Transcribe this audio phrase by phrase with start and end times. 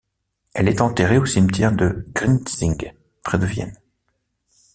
[0.55, 3.77] Elle est enterrée au cimetière de Grinzing, près de Vienne.